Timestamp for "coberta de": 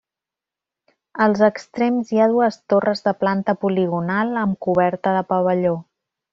4.69-5.25